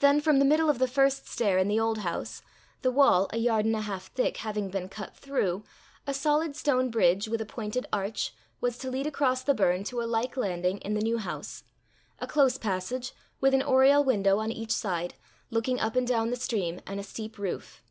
Then 0.00 0.20
from 0.20 0.38
the 0.38 0.44
middle 0.44 0.68
of 0.68 0.78
the 0.78 0.86
first 0.86 1.26
stair 1.26 1.56
in 1.56 1.66
the 1.66 1.80
old 1.80 2.00
house, 2.00 2.42
the 2.82 2.90
wall, 2.90 3.26
a 3.32 3.38
yard 3.38 3.64
and 3.64 3.74
a 3.74 3.80
half 3.80 4.12
thick, 4.12 4.36
having 4.36 4.68
been 4.68 4.90
cut 4.90 5.16
through, 5.16 5.64
a 6.06 6.12
solid 6.12 6.54
stone 6.54 6.90
bridge, 6.90 7.26
with 7.26 7.40
a 7.40 7.46
pointed 7.46 7.86
arch, 7.90 8.34
was 8.60 8.76
to 8.76 8.90
lead 8.90 9.06
across 9.06 9.42
the 9.42 9.54
burn 9.54 9.82
to 9.84 10.02
a 10.02 10.04
like 10.04 10.36
landing 10.36 10.76
in 10.80 10.92
the 10.92 11.00
new 11.00 11.16
house 11.16 11.64
a 12.18 12.26
close 12.26 12.58
passage, 12.58 13.14
with 13.40 13.54
an 13.54 13.62
oriel 13.62 14.04
window 14.04 14.36
on 14.40 14.52
each 14.52 14.72
side, 14.72 15.14
looking 15.48 15.80
up 15.80 15.96
and 15.96 16.06
down 16.06 16.28
the 16.28 16.36
stream, 16.36 16.82
and 16.86 17.00
a 17.00 17.02
steep 17.02 17.38
roof. 17.38 17.82